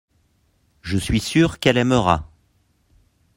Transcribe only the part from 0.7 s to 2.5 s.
je suis sûr qu'elle aimera.